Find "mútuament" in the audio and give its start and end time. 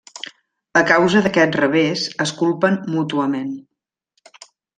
2.95-3.53